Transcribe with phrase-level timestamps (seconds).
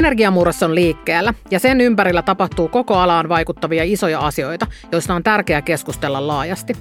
[0.00, 5.62] Energiamurros on liikkeellä ja sen ympärillä tapahtuu koko alaan vaikuttavia isoja asioita, joista on tärkeää
[5.62, 6.72] keskustella laajasti.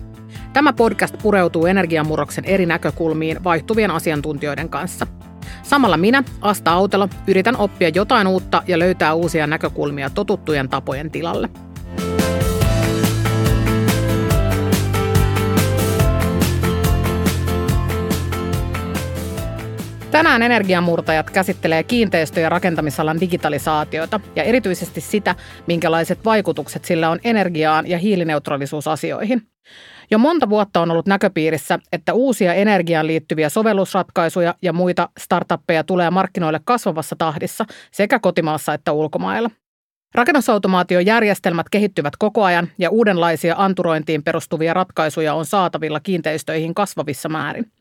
[0.53, 5.07] Tämä podcast pureutuu energiamurroksen eri näkökulmiin vaihtuvien asiantuntijoiden kanssa.
[5.63, 11.49] Samalla minä, Asta Autelo, yritän oppia jotain uutta ja löytää uusia näkökulmia totuttujen tapojen tilalle.
[20.11, 25.35] Tänään energiamurtajat käsittelee kiinteistö- ja rakentamisalan digitalisaatiota ja erityisesti sitä,
[25.67, 29.41] minkälaiset vaikutukset sillä on energiaan ja hiilineutraalisuusasioihin.
[30.11, 36.09] Jo monta vuotta on ollut näköpiirissä, että uusia energiaan liittyviä sovellusratkaisuja ja muita startuppeja tulee
[36.09, 39.49] markkinoille kasvavassa tahdissa sekä kotimaassa että ulkomailla.
[40.15, 47.71] Rakennusautomaatiojärjestelmät kehittyvät koko ajan ja uudenlaisia anturointiin perustuvia ratkaisuja on saatavilla kiinteistöihin kasvavissa määrin.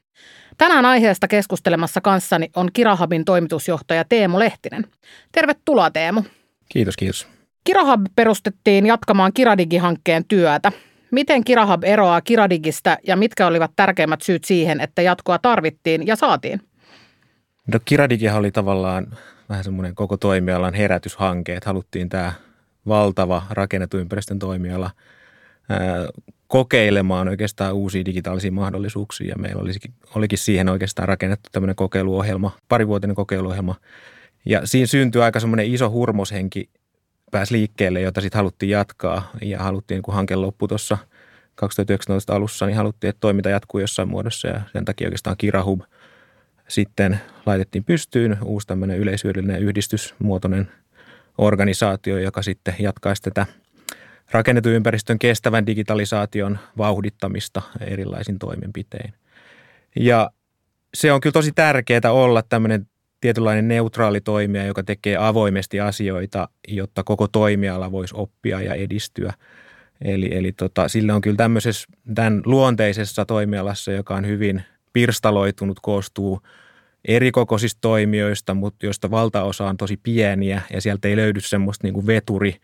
[0.58, 4.84] Tänään aiheesta keskustelemassa kanssani on Kirahabin toimitusjohtaja Teemu Lehtinen.
[5.32, 6.22] Tervetuloa Teemu.
[6.68, 7.28] Kiitos, kiitos.
[7.64, 10.72] Kirahab perustettiin jatkamaan Kiradigi-hankkeen työtä.
[11.10, 16.60] Miten Kirahab eroaa Kiradigistä ja mitkä olivat tärkeimmät syyt siihen, että jatkoa tarvittiin ja saatiin?
[17.72, 19.06] No Kiradigihan oli tavallaan
[19.48, 22.32] vähän semmoinen koko toimialan herätyshanke, että haluttiin tämä
[22.88, 24.90] valtava rakennettu ympäristön toimiala
[26.48, 29.36] kokeilemaan oikeastaan uusia digitaalisia mahdollisuuksia.
[29.38, 33.74] Meillä olisikin, olikin siihen oikeastaan rakennettu tämmöinen kokeiluohjelma, parivuotinen kokeiluohjelma.
[34.44, 36.70] Ja siinä syntyi aika semmoinen iso hurmoshenki
[37.30, 40.98] pääsi liikkeelle, jota sitten haluttiin jatkaa ja haluttiin, kun hanke loppui tuossa
[41.54, 45.80] 2019 alussa, niin haluttiin, että toiminta jatkuu jossain muodossa ja sen takia oikeastaan Kirahub
[46.68, 50.68] sitten laitettiin pystyyn uusi tämmöinen yleisyydellinen yhdistysmuotoinen
[51.38, 53.46] organisaatio, joka sitten jatkaisi tätä–
[54.30, 59.14] rakennetun ympäristön kestävän digitalisaation vauhdittamista erilaisin toimenpitein.
[59.96, 60.30] Ja
[60.94, 62.86] se on kyllä tosi tärkeää olla tämmöinen
[63.20, 69.32] tietynlainen neutraali toimija, joka tekee avoimesti asioita, jotta koko toimiala voisi oppia ja edistyä.
[70.04, 76.40] Eli, eli tota, sillä on kyllä tämmöisessä tämän luonteisessa toimialassa, joka on hyvin pirstaloitunut, koostuu
[77.08, 82.06] eri kokoisista toimijoista, mutta joista valtaosa on tosi pieniä ja sieltä ei löydy semmoista niin
[82.06, 82.56] veturi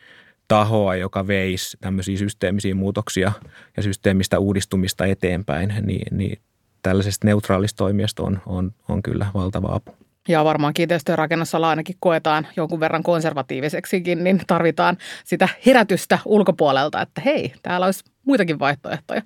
[0.49, 3.33] tahoa, joka veisi tämmöisiä systeemisiä muutoksia
[3.77, 6.39] ja systeemistä uudistumista eteenpäin, niin, niin
[6.83, 9.97] tällaisesta neutraalista toimijasta on, on, on kyllä valtava apu.
[10.29, 17.21] Ja varmaan kiinteistöjen rakennusala ainakin koetaan jonkun verran konservatiiviseksikin, niin tarvitaan sitä herätystä ulkopuolelta, että
[17.21, 19.23] hei, täällä olisi muitakin vaihtoehtoja.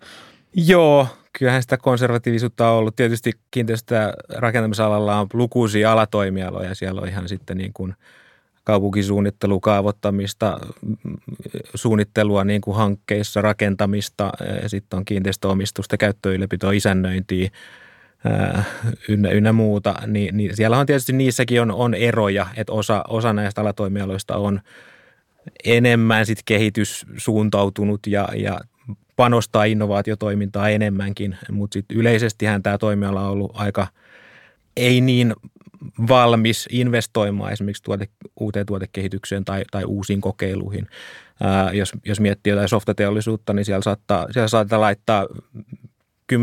[0.55, 1.07] Joo,
[1.39, 2.97] kyllähän sitä konservatiivisuutta on ollut.
[2.97, 6.75] Tietysti kiinteistö- rakentamisalalla on lukuisia alatoimialoja.
[6.75, 7.95] Siellä on ihan sitten niin kuin–
[8.69, 10.59] kaupunkisuunnittelu, kaavoittamista,
[11.75, 14.33] suunnittelua niin kuin hankkeissa, rakentamista,
[14.67, 17.51] sitten on kiinteistöomistusta, käyttöylläpitoa, isännöintiä
[19.09, 23.33] ynnä, ynnä muuta, niin, niin siellä on tietysti niissäkin on, on eroja, että osa, osa
[23.33, 24.61] näistä alatoimialoista on
[25.65, 28.61] enemmän sit kehityssuuntautunut ja, ja
[29.17, 33.87] panostaa innovaatiotoimintaa enemmänkin, mutta sitten yleisestihän tämä toimiala on ollut aika
[34.77, 35.35] ei niin
[36.09, 38.09] valmis investoimaan esimerkiksi tuote,
[38.41, 40.87] uuteen tuotekehitykseen tai, tai uusiin kokeiluihin.
[41.43, 45.27] Ää, jos, jos miettii jotain softateollisuutta, niin siellä saattaa, siellä saattaa laittaa
[46.33, 46.37] 10-15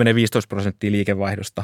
[0.50, 1.64] prosenttia liikevaihdosta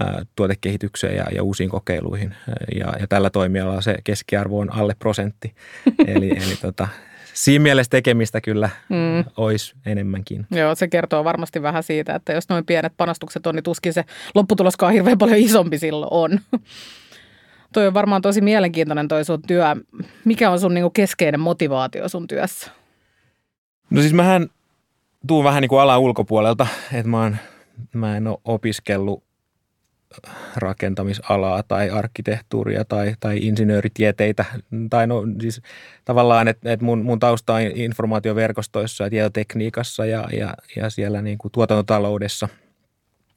[0.00, 2.34] ää, tuotekehitykseen ja, ja uusiin kokeiluihin.
[2.74, 5.54] Ja, ja tällä toimialalla se keskiarvo on alle prosentti.
[6.06, 6.88] eli, eli tota,
[7.34, 9.24] siinä mielessä tekemistä kyllä mm.
[9.36, 10.46] olisi enemmänkin.
[10.50, 14.04] Joo, se kertoo varmasti vähän siitä, että jos noin pienet panostukset on, niin tuskin se
[14.34, 16.40] lopputuloskaan hirveän paljon isompi silloin on.
[17.72, 19.64] Toi on varmaan tosi mielenkiintoinen toi sun työ.
[20.24, 22.70] Mikä on sun niinku keskeinen motivaatio sun työssä?
[23.90, 24.48] No siis mähän
[25.26, 27.36] tuun vähän niin kuin alan ulkopuolelta, että mä, oon,
[27.94, 29.28] mä en ole opiskellut
[30.56, 34.44] rakentamisalaa tai arkkitehtuuria tai, tai insinööritieteitä.
[34.90, 35.62] Tai no siis
[36.04, 41.38] tavallaan, että, että mun, mun tausta on informaatioverkostoissa ja tietotekniikassa ja, ja, ja siellä niin
[41.38, 42.48] kuin tuotantotaloudessa.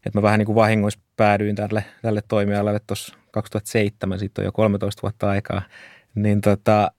[0.05, 4.51] Että mä vähän niin kuin vahingoissa päädyin tälle, tälle toimialalle tuossa 2007, siitä on jo
[4.51, 5.61] 13 vuotta aikaa.
[6.15, 6.91] Niin tota,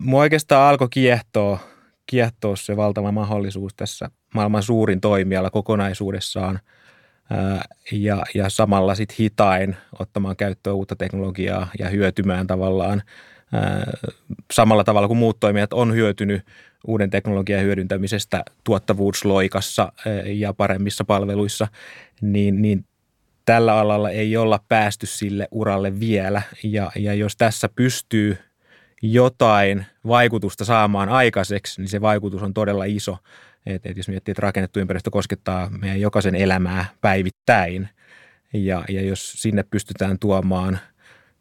[0.00, 1.58] mua oikeastaan alkoi kiehtoa,
[2.06, 6.60] kiehtoa se valtava mahdollisuus tässä maailman suurin toimiala kokonaisuudessaan–
[7.92, 13.02] ja, ja samalla sitten hitain ottamaan käyttöön uutta teknologiaa ja hyötymään tavallaan
[14.52, 16.42] samalla tavalla kuin muut toimijat on hyötynyt
[16.86, 19.92] uuden teknologian hyödyntämisestä tuottavuusloikassa
[20.26, 21.68] ja paremmissa palveluissa,
[22.20, 22.84] niin, niin
[23.44, 26.42] tällä alalla ei olla päästy sille uralle vielä.
[26.62, 28.38] Ja, ja jos tässä pystyy
[29.02, 33.16] jotain vaikutusta saamaan aikaiseksi, niin se vaikutus on todella iso.
[33.66, 37.88] Et, et jos miettii, että rakennettu ympäristö koskettaa meidän jokaisen elämää päivittäin,
[38.52, 40.78] ja, ja jos sinne pystytään tuomaan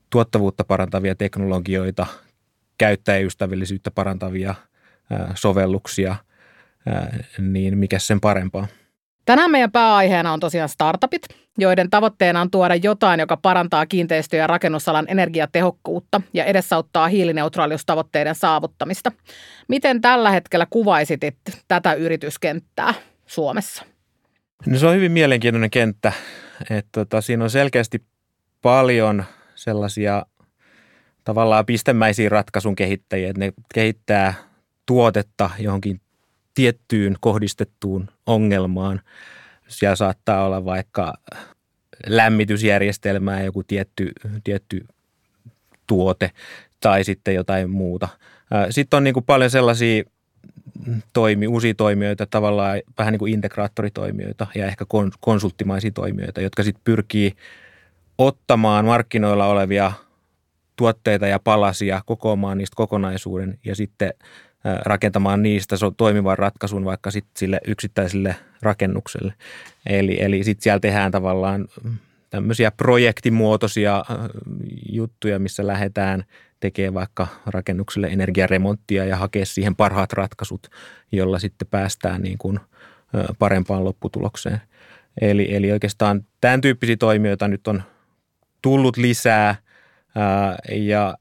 [0.10, 2.06] tuottavuutta parantavia teknologioita,
[2.78, 4.56] käyttäjäystävällisyyttä parantavia
[5.36, 6.16] sovelluksia,
[7.40, 8.68] niin mikä sen parempaa.
[9.26, 11.22] Tänään meidän pääaiheena on tosiaan startupit,
[11.58, 19.12] joiden tavoitteena on tuoda jotain, joka parantaa kiinteistö- ja rakennusalan energiatehokkuutta ja edesauttaa hiilineutraaliustavoitteiden saavuttamista.
[19.68, 21.22] Miten tällä hetkellä kuvaisit
[21.68, 22.94] tätä yrityskenttää
[23.26, 23.86] Suomessa?
[24.66, 26.14] No se on hyvin mielenkiintoinen kenttä.
[26.70, 28.04] Että tota, siinä on selkeästi
[28.62, 29.26] paljon
[29.58, 30.26] sellaisia
[31.24, 34.34] tavallaan pistemäisiä ratkaisun kehittäjiä, että ne kehittää
[34.86, 36.02] tuotetta johonkin
[36.54, 39.02] tiettyyn kohdistettuun ongelmaan.
[39.68, 41.14] Siellä saattaa olla vaikka
[42.08, 44.12] lämmitysjärjestelmää joku tietty,
[44.44, 44.86] tietty
[45.88, 46.32] tuote
[46.80, 48.08] tai sitten jotain muuta.
[48.70, 50.04] Sitten on niin kuin paljon sellaisia
[51.14, 54.86] toimi, uusia toimijoita, tavallaan vähän niin kuin integraattoritoimijoita ja ehkä
[55.20, 57.34] konsulttimaisia toimijoita, jotka sitten pyrkii
[58.18, 59.92] ottamaan markkinoilla olevia
[60.76, 64.14] tuotteita ja palasia, kokoamaan niistä kokonaisuuden ja sitten
[64.86, 69.34] rakentamaan niistä toimivan ratkaisun vaikka sitten sille yksittäiselle rakennukselle.
[69.86, 71.68] Eli, eli sitten siellä tehdään tavallaan
[72.30, 74.06] tämmöisiä projektimuotoisia
[74.92, 76.24] juttuja, missä lähdetään
[76.60, 80.68] tekemään vaikka rakennukselle energiaremonttia ja hakea siihen parhaat ratkaisut,
[81.12, 82.60] jolla sitten päästään niin kuin
[83.40, 84.62] parempaan lopputulokseen.
[85.22, 87.84] Eli, eli oikeastaan tämän tyyppisiä toimijoita nyt on
[88.62, 89.56] tullut lisää
[90.72, 91.18] ja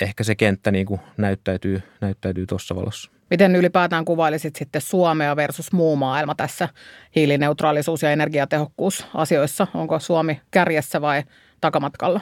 [0.00, 3.10] ehkä se kenttä niin kuin näyttäytyy, näyttäytyy tuossa valossa.
[3.30, 6.68] Miten ylipäätään kuvailisit sitten Suomea versus muu maailma tässä
[7.16, 9.66] hiilineutraalisuus- ja energiatehokkuusasioissa?
[9.74, 11.22] Onko Suomi kärjessä vai
[11.60, 12.20] takamatkalla?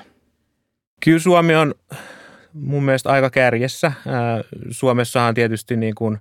[1.05, 1.75] Kyllä Suomi on
[2.53, 3.93] mun mielestä aika kärjessä.
[4.71, 6.19] Suomessahan tietysti niin kuin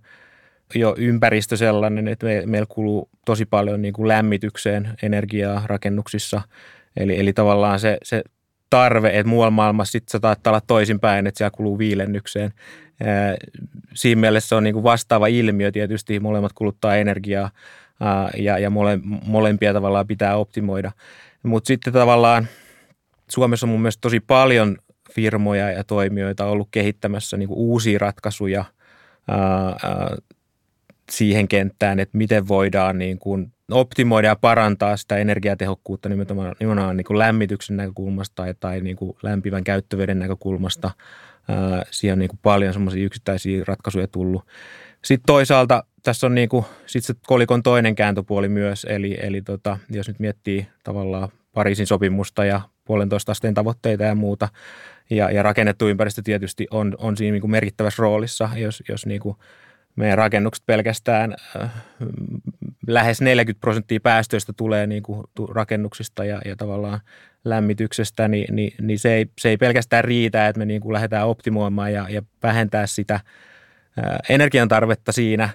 [0.76, 6.42] jo ympäristö sellainen, että meillä kuluu tosi paljon niin kuin lämmitykseen energiaa rakennuksissa.
[6.98, 8.24] Eli, eli tavallaan se, se
[8.70, 12.54] tarve, että muualla maailmassa sitten se saattaa olla toisinpäin, että siellä kuluu viilennykseen.
[13.94, 17.50] Siinä mielessä on niin kuin vastaava ilmiö tietysti, molemmat kuluttaa energiaa
[18.38, 20.92] ja, ja mole, molempia tavallaan pitää optimoida.
[21.44, 22.48] Mutta sitten tavallaan
[23.30, 24.78] Suomessa on mun mielestä tosi paljon
[25.12, 28.66] firmoja ja toimijoita ollut kehittämässä niin kuin uusia ratkaisuja
[31.12, 37.06] siihen kenttään, että miten voidaan niin kuin optimoida ja parantaa sitä energiatehokkuutta nimenomaan, nimenomaan niin
[37.06, 40.92] kuin lämmityksen näkökulmasta tai, tai niin kuin lämpivän käyttöveden näkökulmasta.
[41.92, 44.46] Siihen on niin kuin paljon semmoisia yksittäisiä ratkaisuja tullut.
[45.04, 49.78] Sitten toisaalta tässä on niin kuin, sit se kolikon toinen kääntöpuoli myös, eli, eli tota,
[49.90, 54.50] jos nyt miettii tavallaan Pariisin sopimusta ja puolentoista asteen tavoitteita ja muuta,
[55.10, 59.22] ja, ja rakennettu ympäristö tietysti on, on siinä niin kuin merkittävässä roolissa, jos, jos niin
[59.22, 59.38] kuin
[59.96, 61.70] meidän rakennukset pelkästään äh,
[62.88, 67.00] lähes 40 prosenttia päästöistä tulee niin kuin rakennuksista ja, ja tavallaan
[67.46, 71.28] lämmityksestä, niin, niin, niin se, ei, se ei pelkästään riitä, että me niin kuin lähdetään
[71.28, 73.22] optimoimaan ja, ja vähentää sitä äh,
[74.30, 75.54] energiantarvetta siinä äh,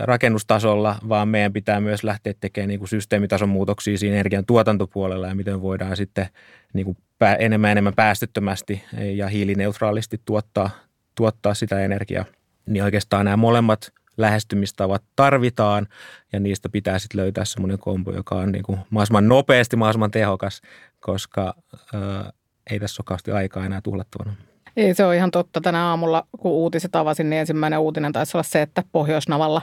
[0.00, 5.34] rakennustasolla, vaan meidän pitää myös lähteä tekemään niin kuin systeemitason muutoksia siinä energian tuotantopuolella ja
[5.34, 6.26] miten voidaan sitten
[6.72, 6.96] niin kuin
[7.38, 10.70] enemmän enemmän päästöttömästi ja hiilineutraalisti tuottaa,
[11.14, 12.24] tuottaa sitä energiaa
[12.68, 15.86] niin oikeastaan nämä molemmat lähestymistavat tarvitaan
[16.32, 20.62] ja niistä pitää sitten löytää semmoinen kombo, joka on niin kuin mahdollisimman nopeasti, mahdollisimman tehokas,
[21.00, 21.54] koska
[21.94, 22.32] ää,
[22.70, 24.36] ei tässä ole kauheasti aikaa enää tuhlattavana.
[24.78, 25.60] Ei, se on ihan totta.
[25.60, 29.62] Tänä aamulla, kun uutiset avasin, niin ensimmäinen uutinen taisi olla se, että Pohjoisnavalla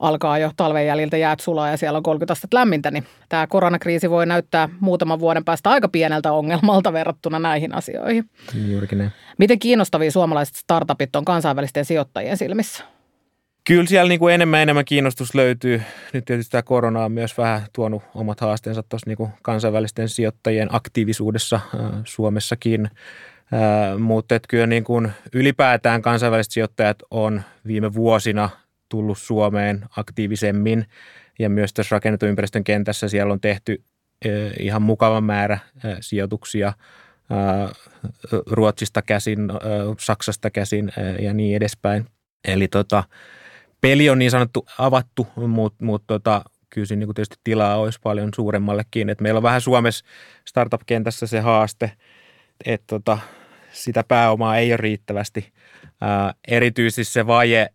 [0.00, 4.10] alkaa jo talven jäljiltä jäät sulaa ja siellä on 30 astetta lämmintä, niin tämä koronakriisi
[4.10, 8.24] voi näyttää muutaman vuoden päästä aika pieneltä ongelmalta verrattuna näihin asioihin.
[8.68, 9.12] Juurikin ne.
[9.38, 12.84] Miten kiinnostavia suomalaiset startupit on kansainvälisten sijoittajien silmissä?
[13.66, 15.82] Kyllä siellä niin kuin enemmän enemmän kiinnostus löytyy.
[16.12, 21.56] Nyt tietysti tämä korona on myös vähän tuonut omat haasteensa tuossa niin kansainvälisten sijoittajien aktiivisuudessa
[21.56, 22.90] äh, Suomessakin.
[23.52, 28.50] Äh, mutta kyllä niin kuin ylipäätään kansainväliset sijoittajat on viime vuosina
[28.88, 30.86] tullut Suomeen aktiivisemmin
[31.38, 33.82] ja myös tässä rakennetun ympäristön kentässä siellä on tehty
[34.58, 35.58] ihan mukava määrä
[36.00, 36.72] sijoituksia
[38.46, 39.40] Ruotsista käsin,
[40.00, 42.06] Saksasta käsin ja niin edespäin.
[42.44, 43.04] Eli tota,
[43.80, 48.30] peli on niin sanottu avattu, mutta mut tota, kyllä siinä niin tietysti tilaa olisi paljon
[48.34, 49.08] suuremmallekin.
[49.08, 50.04] Et meillä on vähän Suomessa
[50.48, 51.92] startup-kentässä se haaste,
[52.66, 53.18] että tota,
[53.72, 55.52] sitä pääomaa ei ole riittävästi.
[56.00, 57.68] Ää, erityisesti se vaje,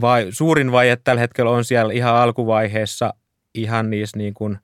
[0.00, 3.14] vai, suurin vaje tällä hetkellä on siellä ihan alkuvaiheessa
[3.54, 4.58] ihan niissä niin kuin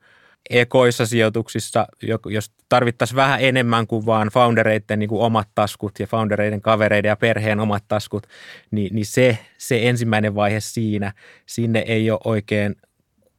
[0.50, 1.86] ekoissa sijoituksissa,
[2.26, 7.16] jos tarvittaisiin vähän enemmän kuin vaan foundereiden niin kuin omat taskut ja foundereiden kavereiden ja
[7.16, 8.26] perheen omat taskut,
[8.70, 11.12] niin, niin se, se ensimmäinen vaihe siinä,
[11.46, 12.76] sinne ei ole oikein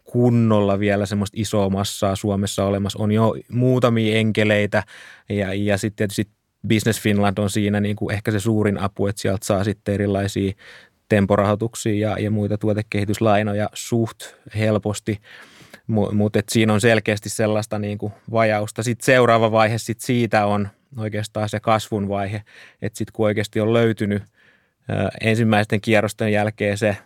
[0.03, 2.99] kunnolla vielä semmoista isoa massaa Suomessa olemassa.
[2.99, 4.83] On jo muutamia enkeleitä
[5.29, 6.27] ja, ja sitten tietysti
[6.67, 10.53] Business Finland on siinä niin kuin ehkä se suurin apu, että sieltä saa sitten erilaisia
[11.09, 14.17] temporahoituksia ja, ja muita tuotekehityslainoja suht
[14.55, 15.21] helposti,
[15.87, 18.83] mutta siinä on selkeästi sellaista niin kuin vajausta.
[18.83, 22.43] Sitten seuraava vaihe sit siitä on oikeastaan se kasvun vaihe,
[22.81, 24.23] että sitten kun oikeasti on löytynyt
[25.21, 26.97] ensimmäisten kierrosten jälkeen se,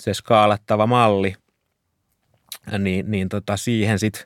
[0.00, 1.34] se skaalattava malli,
[2.78, 4.22] niin, niin tota siihen sitten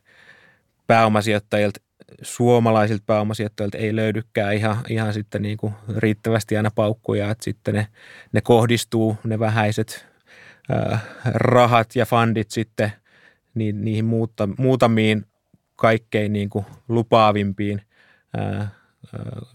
[0.87, 1.81] pääomasijoittajilta
[2.23, 7.87] suomalaisilta pääomasijoittajilta ei löydykään ihan, ihan sitten niin kuin riittävästi aina paukkuja, että sitten ne,
[8.33, 10.07] ne kohdistuu, ne vähäiset
[10.93, 12.93] äh, rahat ja fundit sitten
[13.55, 15.27] niin, niihin muutta, muutamiin
[15.77, 17.83] kaikkein niin kuin lupaavimpiin
[18.39, 18.67] äh,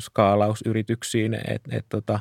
[0.02, 2.20] skaalausyrityksiin, että et, tota,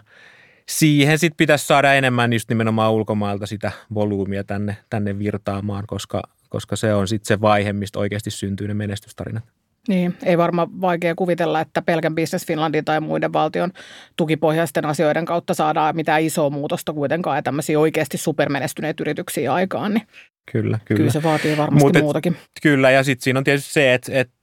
[0.68, 6.76] siihen sitten pitäisi saada enemmän just nimenomaan ulkomailta sitä volyymia tänne, tänne virtaamaan, koska, koska
[6.76, 9.44] se on sitten se vaihe, mistä oikeasti syntyy ne menestystarinat.
[9.88, 13.72] Niin, ei varmaan vaikea kuvitella, että pelkän Business Finlandin tai muiden valtion
[14.16, 19.94] tukipohjaisten asioiden kautta saadaan mitään isoa muutosta kuitenkaan ja tämmöisiä oikeasti supermenestyneitä yrityksiä aikaan.
[19.94, 20.06] Niin
[20.52, 20.98] kyllä, kyllä.
[20.98, 22.36] Kyllä se vaatii varmasti Mut et, muutakin.
[22.62, 24.34] Kyllä, ja sitten siinä on tietysti se, että, että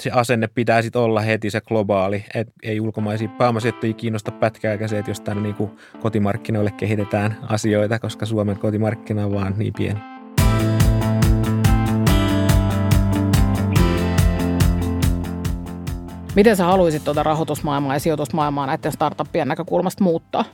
[0.00, 4.98] se asenne pitää sitten olla heti se globaali, että ei ulkomaisia pääomasijoittajia kiinnosta pätkääkään se,
[4.98, 5.70] että jos tänne niin
[6.00, 10.19] kotimarkkinoille kehitetään asioita, koska Suomen kotimarkkina on vaan niin pieni.
[16.40, 20.44] Miten sä haluaisit tuota rahoitusmaailmaa ja sijoitusmaailmaa näiden startuppien näkökulmasta muuttaa?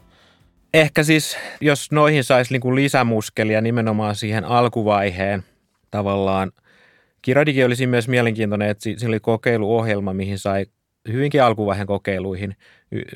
[0.75, 5.45] Ehkä siis, jos noihin saisi niin lisämuskelia nimenomaan siihen alkuvaiheen
[5.90, 6.52] tavallaan.
[7.23, 10.66] Kiradigi olisi myös mielenkiintoinen, että siinä oli kokeiluohjelma, mihin sai
[11.09, 12.57] hyvinkin alkuvaiheen kokeiluihin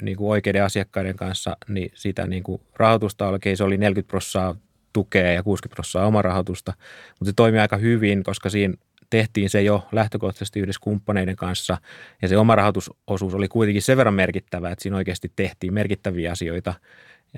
[0.02, 4.70] niin kuin oikeiden asiakkaiden kanssa, niin sitä niin kuin rahoitusta oikein se oli 40 prosenttia
[4.92, 6.72] tukea ja 60 prosenttia omarahoitusta,
[7.10, 8.74] mutta se toimi aika hyvin, koska siinä
[9.10, 11.78] tehtiin se jo lähtökohtaisesti yhdessä kumppaneiden kanssa
[12.22, 16.74] ja se oma rahoitusosuus oli kuitenkin sen verran merkittävä, että siinä oikeasti tehtiin merkittäviä asioita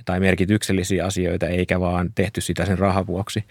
[0.05, 3.45] tai merkityksellisiä asioita eikä vaan tehty sitä sen rahan vuoksi.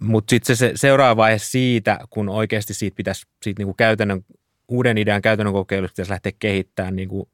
[0.00, 4.24] Mutta sitten se, se seuraava vaihe siitä, kun oikeasti siitä pitäisi siitä niinku käytännön,
[4.68, 7.28] uuden idean käytännön kokeilusta pitäisi lähteä kehittämään niinku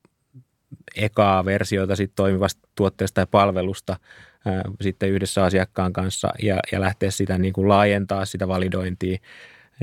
[0.96, 3.96] ekaa versiota sit toimivasta tuotteesta tai palvelusta–
[4.80, 9.18] sitten yhdessä asiakkaan kanssa ja, ja lähteä sitä niin kuin laajentaa sitä validointia,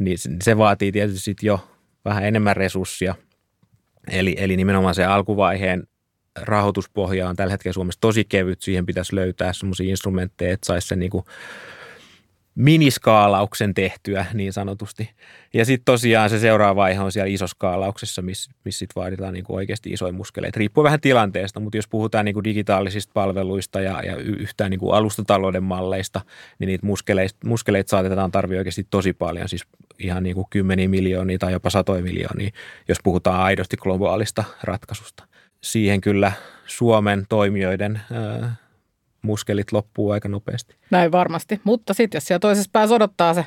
[0.02, 1.68] niin se vaatii tietysti sit jo
[2.06, 3.16] vähän enemmän resurssia.
[4.12, 5.84] Eli, eli nimenomaan se alkuvaiheen
[6.42, 8.62] rahoituspohja on tällä hetkellä Suomessa tosi kevyt.
[8.62, 11.24] Siihen pitäisi löytää sellaisia instrumentteja, että saisi sen niin kuin
[12.60, 15.10] miniskaalauksen tehtyä niin sanotusti.
[15.54, 19.90] Ja sitten tosiaan se seuraava vaihe on siellä isoskaalauksessa, missä miss sit vaaditaan niinku oikeasti
[19.90, 20.60] isoja muskeleita.
[20.60, 26.22] Riippuu vähän tilanteesta, mutta jos puhutaan niinku digitaalisista palveluista ja, ja yhtään niinku alustatalouden malleista,
[26.60, 29.66] niin niitä muskeleita, muskeleita saatetaan tarvita oikeasti tosi paljon, siis
[30.00, 32.52] ihan niinku kymmeniä miljoonia tai jopa satoja miljoonia,
[32.88, 35.24] jos puhutaan aidosti globaalista ratkaisusta.
[35.62, 36.32] Siihen kyllä
[36.66, 38.56] Suomen toimijoiden ää,
[39.22, 40.76] muskelit loppuu aika nopeasti.
[40.92, 43.46] Näin varmasti, mutta sitten jos siellä toisessa päässä odottaa se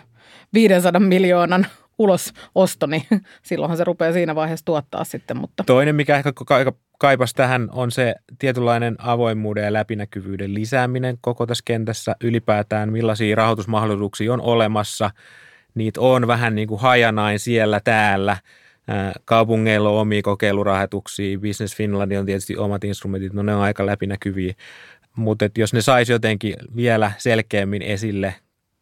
[0.52, 1.66] 500 miljoonan
[1.98, 3.02] ulososto, niin
[3.42, 5.36] silloinhan se rupeaa siinä vaiheessa tuottaa sitten.
[5.36, 5.64] Mutta.
[5.64, 6.32] Toinen, mikä ehkä
[6.98, 12.16] kaipas tähän, on se tietynlainen avoimuuden ja läpinäkyvyyden lisääminen koko tässä kentässä.
[12.20, 15.10] Ylipäätään millaisia rahoitusmahdollisuuksia on olemassa.
[15.74, 18.36] Niitä on vähän niin kuin hajanain siellä täällä.
[19.24, 24.54] Kaupungeilla on omia kokeilurahoituksia, Business Finlandin on tietysti omat instrumentit, no ne on aika läpinäkyviä
[25.16, 28.34] mutta jos ne saisi jotenkin vielä selkeämmin esille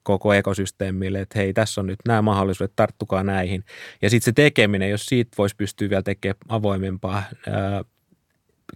[0.02, 3.64] koko ekosysteemille, että hei, tässä on nyt nämä mahdollisuudet, tarttukaa näihin.
[4.02, 7.22] Ja sitten se tekeminen, jos siitä voisi pystyä vielä tekemään avoimempaa.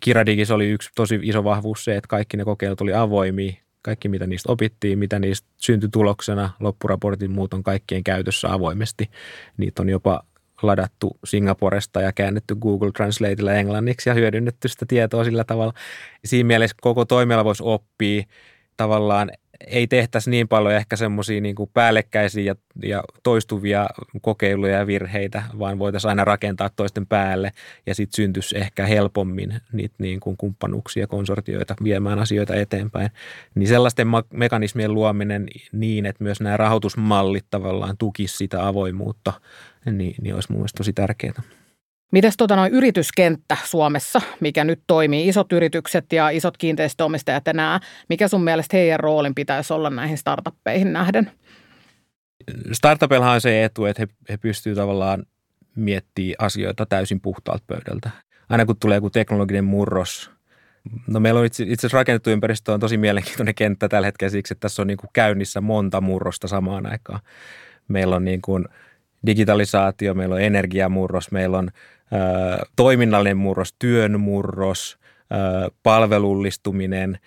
[0.00, 4.26] Kiradigis oli yksi tosi iso vahvuus se, että kaikki ne kokeilut oli avoimia, kaikki mitä
[4.26, 9.10] niistä opittiin, mitä niistä syntyi tuloksena, loppuraportin muut on kaikkien käytössä avoimesti.
[9.56, 10.22] Niitä on jopa
[10.66, 15.72] ladattu Singaporesta ja käännetty Google Translateilla englanniksi ja hyödynnetty sitä tietoa sillä tavalla.
[16.24, 18.22] Siinä mielessä koko toimiala voisi oppia
[18.76, 19.30] tavallaan
[19.66, 23.86] ei tehtäisi niin paljon ehkä semmoisia niin päällekkäisiä ja, ja toistuvia
[24.22, 27.52] kokeiluja ja virheitä, vaan voitaisiin aina rakentaa toisten päälle
[27.86, 33.10] ja sitten syntyisi ehkä helpommin niitä niin kuin kumppanuuksia konsortioita viemään asioita eteenpäin.
[33.54, 39.32] Niin sellaisten mekanismien luominen niin, että myös nämä rahoitusmallit tavallaan tukisivat sitä avoimuutta,
[39.90, 41.42] niin, niin olisi mun mielestä tosi tärkeää.
[42.14, 47.80] Mites tota noin yrityskenttä Suomessa, mikä nyt toimii, isot yritykset ja isot kiinteistöomistajat ja nämä,
[48.08, 51.30] mikä sun mielestä heidän roolin pitäisi olla näihin startuppeihin nähden?
[52.72, 55.26] Startupilla on se etu, että he, he pystyvät tavallaan
[55.76, 58.10] miettimään asioita täysin puhtaalta pöydältä.
[58.48, 60.30] Aina kun tulee joku teknologinen murros,
[61.06, 64.54] no meillä on itse, itse asiassa rakennettu ympäristö on tosi mielenkiintoinen kenttä tällä hetkellä siksi,
[64.54, 67.20] että tässä on niin kuin käynnissä monta murrosta samaan aikaan.
[67.88, 68.64] Meillä on niin kuin–
[69.26, 71.70] digitalisaatio, meillä on energiamurros, meillä on
[72.12, 74.98] ö, toiminnallinen murros, työn murros,
[75.32, 77.18] ö, palvelullistuminen.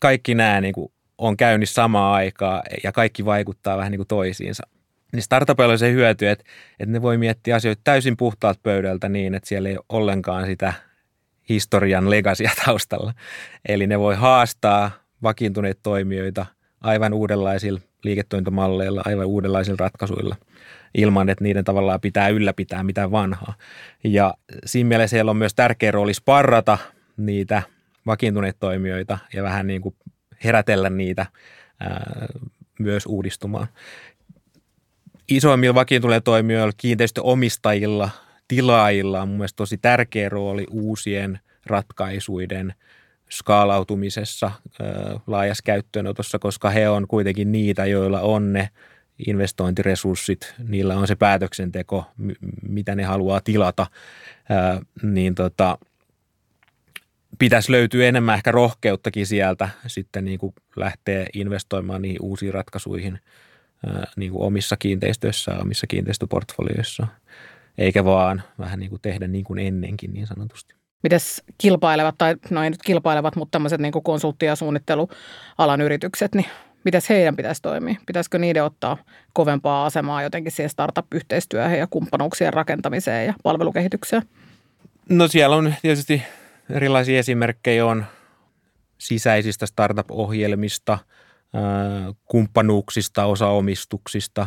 [0.00, 4.62] Kaikki nämä niin kuin, on käynnissä samaan aikaan ja kaikki vaikuttaa vähän niin kuin toisiinsa.
[5.12, 6.44] Niin startupeilla on se hyöty, että,
[6.80, 10.72] että ne voi miettiä asioita täysin puhtaalta pöydältä niin, että siellä ei ole ollenkaan sitä
[11.48, 13.14] historian legasia taustalla.
[13.68, 14.90] Eli ne voi haastaa
[15.22, 16.46] vakiintuneita toimijoita
[16.80, 20.36] aivan uudenlaisilla liiketoimintamalleilla, aivan uudenlaisilla ratkaisuilla
[20.94, 23.54] ilman, että niiden tavallaan pitää ylläpitää mitään vanhaa.
[24.04, 24.34] Ja
[24.64, 26.78] siinä mielessä siellä on myös tärkeä rooli sparrata
[27.16, 27.62] niitä
[28.06, 29.94] vakiintuneita toimijoita ja vähän niin kuin
[30.44, 31.26] herätellä niitä
[31.80, 32.26] ää,
[32.78, 33.66] myös uudistumaan.
[35.28, 38.10] Isoimmilla vakiintuneilla toimijoilla, kiinteistöomistajilla,
[38.48, 42.74] tilaajilla on mun tosi tärkeä rooli uusien ratkaisuiden
[43.30, 44.50] skaalautumisessa,
[45.26, 48.68] laajassa käyttöönotossa, koska he on kuitenkin niitä, joilla on ne
[49.26, 52.04] investointiresurssit, niillä on se päätöksenteko,
[52.68, 53.86] mitä ne haluaa tilata,
[55.02, 55.78] niin tota,
[57.38, 63.20] pitäisi löytyä enemmän ehkä rohkeuttakin sieltä sitten niin kuin lähteä investoimaan niihin uusiin ratkaisuihin
[64.16, 67.06] niin kuin omissa kiinteistöissä, omissa kiinteistöportfolioissa,
[67.78, 70.74] eikä vaan vähän niin kuin tehdä niin kuin ennenkin niin sanotusti.
[71.02, 76.46] Mites kilpailevat, tai no ei nyt kilpailevat, mutta tämmöiset niin konsultti- ja suunnittelualan yritykset, niin
[76.84, 77.94] mitäs heidän pitäisi toimia?
[78.06, 78.96] Pitäisikö niiden ottaa
[79.32, 84.22] kovempaa asemaa jotenkin siihen startup-yhteistyöhön ja kumppanuuksien rakentamiseen ja palvelukehitykseen?
[85.08, 86.22] No siellä on tietysti
[86.70, 88.04] erilaisia esimerkkejä on
[88.98, 90.98] sisäisistä startup-ohjelmista,
[92.24, 94.46] kumppanuuksista, osaomistuksista,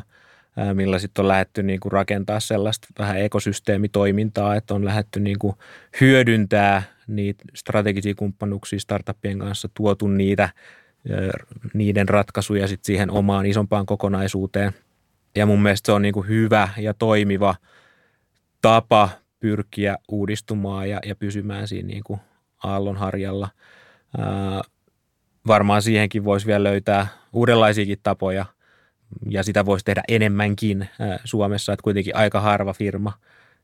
[0.73, 5.55] millä sitten on lähdetty niin kuin rakentaa sellaista vähän ekosysteemitoimintaa, että on lähdetty niin kuin
[6.01, 10.49] hyödyntää niitä strategisia kumppanuuksia startuppien kanssa, tuotu niitä,
[11.73, 14.73] niiden ratkaisuja sitten siihen omaan isompaan kokonaisuuteen.
[15.35, 17.55] Ja mun mielestä se on niin kuin hyvä ja toimiva
[18.61, 19.09] tapa
[19.39, 22.19] pyrkiä uudistumaan ja, ja pysymään siinä niin kuin
[22.63, 23.49] aallonharjalla.
[24.17, 24.61] Ää,
[25.47, 28.45] varmaan siihenkin voisi vielä löytää uudenlaisiakin tapoja
[29.29, 33.13] ja sitä voisi tehdä enemmänkin ää, Suomessa, että kuitenkin aika harva firma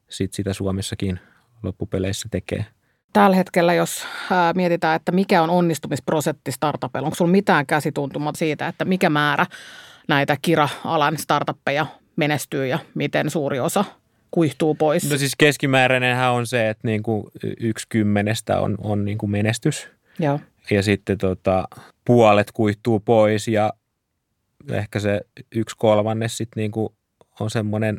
[0.10, 1.20] sit sitä Suomessakin
[1.64, 2.66] loppupeleissä tekee.
[3.14, 8.68] Tällä hetkellä, jos ää, mietitään, että mikä on onnistumisprosentti startupilla, onko sinulla mitään käsituntumaa siitä,
[8.68, 9.46] että mikä määrä
[10.08, 13.86] näitä kira-alan startuppeja menestyy ja miten suuri osa–
[14.32, 15.10] kuihtuu pois?
[15.12, 17.24] No siis keskimääräinenhän on se, että niin kuin
[17.60, 19.90] yksi kymmenestä on, on niin kuin menestys.
[20.20, 20.40] Joo.
[20.72, 21.68] Ja sitten tota,
[22.06, 23.74] puolet kuihtuu pois ja
[24.72, 25.22] ehkä se
[25.56, 26.90] yksi kolmannes sitten niin kuin
[27.40, 27.98] on semmoinen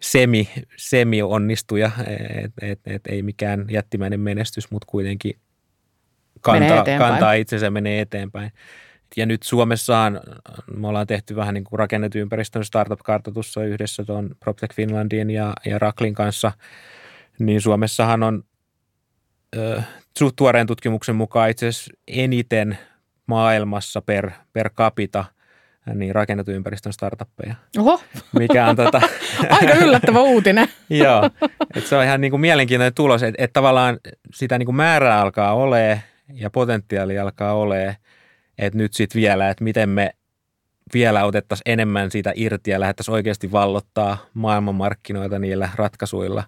[0.00, 1.90] semi, semi-onnistuja,
[2.44, 5.38] että et, et ei mikään jättimäinen menestys, mutta kuitenkin
[6.40, 8.52] kantaa, kantaa itsensä menee eteenpäin.
[9.16, 10.20] Ja nyt Suomessaan
[10.76, 15.78] me ollaan tehty vähän niin kuin rakennettu ympäristön startup-kartoitussa yhdessä tuon PropTech Finlandin ja, ja
[15.78, 16.52] Raklin kanssa,
[17.38, 18.44] niin Suomessahan on
[19.56, 19.82] ö,
[20.18, 22.78] suht tuoreen tutkimuksen mukaan itse asiassa eniten
[23.26, 25.24] maailmassa per, per capita
[25.94, 27.54] niin rakennettu ympäristön startuppeja.
[27.78, 28.00] Oho.
[28.38, 29.00] Mikä on tota...
[29.50, 30.68] Aika yllättävä uutinen.
[30.90, 31.30] Joo,
[31.74, 33.98] että se on ihan niin kuin mielenkiintoinen tulos, että, että tavallaan
[34.34, 36.00] sitä niin kuin määrää alkaa olemaan
[36.34, 37.94] ja potentiaali alkaa olemaan–
[38.58, 40.14] että nyt sitten vielä, että miten me
[40.94, 46.44] vielä otettaisiin enemmän siitä irti ja lähdettäisiin oikeasti vallottaa maailmanmarkkinoita niillä ratkaisuilla,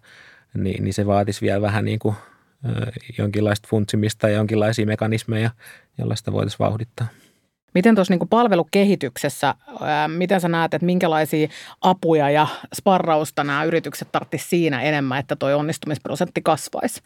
[0.54, 2.14] niin, niin se vaatisi vielä vähän niin kuin
[3.18, 5.50] jonkinlaista funtsimista ja jonkinlaisia mekanismeja,
[5.98, 7.06] joilla sitä voitaisiin vauhdittaa.
[7.74, 11.48] Miten tuossa niin palvelukehityksessä, ää, miten sä näet, että minkälaisia
[11.80, 17.02] apuja ja sparrausta nämä yritykset tarvitsisivat siinä enemmän, että tuo onnistumisprosentti kasvaisi?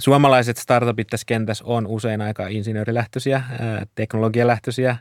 [0.00, 3.42] Suomalaiset startupit tässä kentässä on usein aika insinöörilähtöisiä,
[3.94, 4.96] teknologialähtöisiä.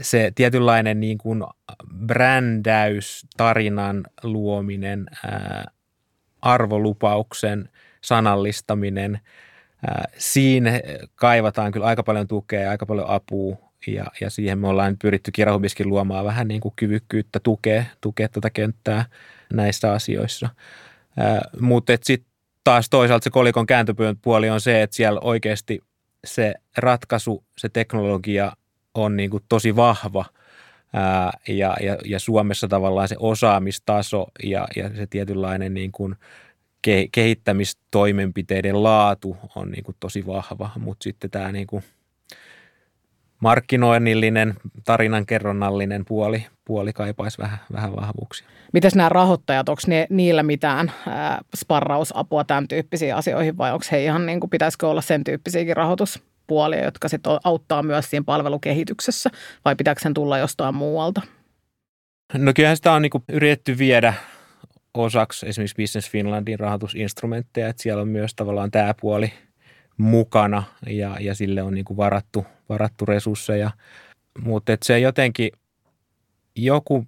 [0.00, 1.44] Se tietynlainen niin kuin
[2.06, 5.06] brändäys, tarinan luominen,
[6.42, 7.68] arvolupauksen
[8.00, 9.20] sanallistaminen,
[10.18, 10.80] siinä
[11.14, 15.88] kaivataan kyllä aika paljon tukea, aika paljon apua ja, ja siihen me ollaan pyritty Kirahubiskin
[15.88, 19.04] luomaan vähän niin kuin kyvykkyyttä tukea, tukea tätä kenttää
[19.52, 20.48] näissä asioissa.
[21.60, 22.32] Mutta sitten
[22.64, 25.80] taas toisaalta se kolikon kääntöpuoli on se, että siellä oikeasti
[26.24, 28.52] se ratkaisu, se teknologia
[28.94, 30.24] on niin kuin tosi vahva
[30.92, 36.16] ää, ja, ja, ja Suomessa tavallaan se osaamistaso ja, ja se tietynlainen niin kuin
[36.82, 41.84] ke, kehittämistoimenpiteiden laatu on niin kuin tosi vahva, mutta sitten tämä niin kuin–
[43.42, 48.46] markkinoinnillinen, tarinankerronnallinen puoli, puoli kaipaisi vähän, vähän vahvuuksia.
[48.72, 54.04] Mites nämä rahoittajat, onko ne, niillä mitään ää, sparrausapua tämän tyyppisiin asioihin vai onko he
[54.04, 59.30] ihan niin kuin, pitäisikö olla sen tyyppisiäkin rahoituspuolia, jotka sitten auttaa myös siinä palvelukehityksessä
[59.64, 61.22] vai pitääkö sen tulla jostain muualta?
[62.34, 64.14] No kyllähän sitä on niin kuin yritetty viedä
[64.94, 69.32] osaksi esimerkiksi Business Finlandin rahoitusinstrumentteja, että siellä on myös tavallaan tämä puoli
[69.96, 73.70] mukana ja, ja sille on niin kuin varattu, varattu resursseja.
[74.38, 75.50] Mutta se jotenkin
[76.56, 77.06] joku,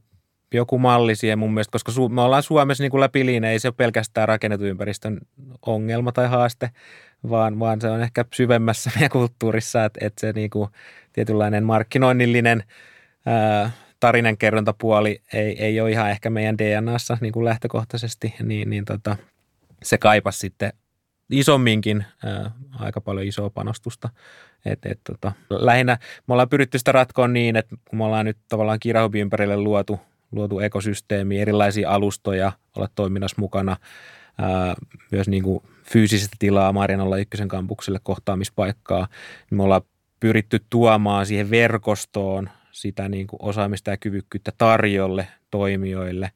[0.55, 3.69] joku malli siihen mun mielestä, koska me ollaan Suomessa niin kuin läpi liine, ei se
[3.69, 5.19] ole pelkästään rakennetun ympäristön
[5.67, 6.71] ongelma tai haaste,
[7.31, 10.71] vaan, vaan se on ehkä syvemmässä meidän kulttuurissa, että, että se niin kuin
[11.13, 12.65] tietynlainen markkinoinnillinen
[13.27, 13.71] ää,
[14.05, 19.17] tarinankerrontapuoli ei, ei ole ihan ehkä meidän DNAssa niin kuin lähtökohtaisesti, niin, niin tota,
[19.83, 20.73] se kaipasi sitten
[21.31, 24.09] isomminkin ää, aika paljon isoa panostusta.
[24.65, 28.37] Et, et, tota, lähinnä me ollaan pyritty sitä ratkoa niin, että kun me ollaan nyt
[28.49, 30.01] tavallaan kirahubin ympärille luotu,
[30.33, 33.77] luotu ekosysteemi, erilaisia alustoja, olla toiminnassa mukana,
[34.39, 34.75] ää,
[35.11, 39.09] myös niin kuin fyysistä tilaa Marjanolla ykkösen kampukselle kohtaamispaikkaa,
[39.51, 39.83] niin me ollaan
[40.21, 46.31] pyritty tuomaan siihen verkostoon sitä niin kuin osaamista ja kyvykkyyttä tarjolle toimijoille.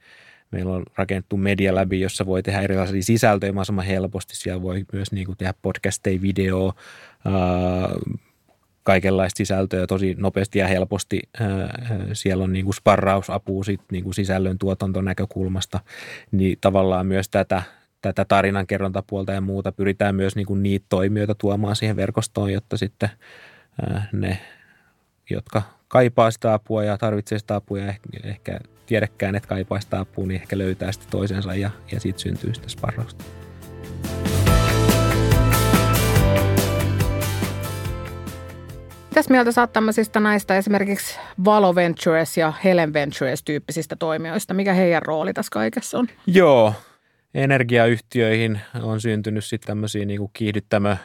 [0.50, 4.36] Meillä on rakennettu medialäbi, jossa voi tehdä erilaisia sisältöjä mahdollisimman helposti.
[4.36, 6.72] Siellä voi myös niin kuin tehdä podcasteja, video,
[8.82, 11.20] kaikenlaista sisältöä tosi nopeasti ja helposti.
[12.12, 15.80] Siellä on niin kuin sparrausapua sit niin kuin sisällön tuotantonäkökulmasta,
[16.32, 17.62] niin tavallaan myös tätä,
[18.02, 23.10] tätä tarinankerrontapuolta ja muuta pyritään myös niin kuin niitä toimijoita tuomaan siihen verkostoon, jotta sitten
[24.12, 24.38] ne,
[25.30, 30.00] jotka kaipaa sitä apua ja tarvitsee sitä apua ja ehkä, ehkä tiedäkään, että kaipaa sitä
[30.00, 33.24] apua, niin ehkä löytää sitä toisensa ja, ja siitä syntyy sitä sparrausta.
[39.10, 44.54] Mitäs mieltä saat tämmöisistä näistä esimerkiksi Valo Ventures ja Helen Ventures tyyppisistä toimijoista?
[44.54, 46.08] Mikä heidän rooli tässä kaikessa on?
[46.26, 46.74] Joo,
[47.34, 50.96] energiayhtiöihin on syntynyt sitten tämmöisiä niin kiihdyttämö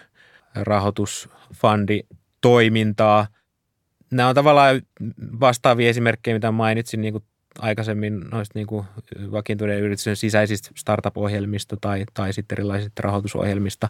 [0.56, 2.00] rahoitusfundi
[2.42, 3.28] toimintaa–
[4.14, 4.82] nämä on tavallaan
[5.40, 7.24] vastaavia esimerkkejä, mitä mainitsin niin kuin
[7.60, 8.86] aikaisemmin noista niin kuin
[9.32, 13.90] vakiintuneen yrityksen sisäisistä startup-ohjelmista tai, tai sitten erilaisista rahoitusohjelmista.